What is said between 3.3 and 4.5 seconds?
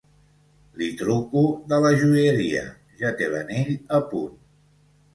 l'anell a punt.